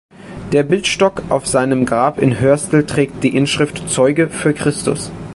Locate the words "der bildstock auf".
0.51-1.45